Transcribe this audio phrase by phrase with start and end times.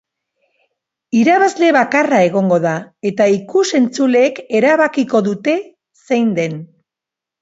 [1.17, 2.73] Irabazle bakarra egongo da,
[3.11, 5.59] eta ikus-entzuleek erabakiko dute
[6.07, 6.61] zein den.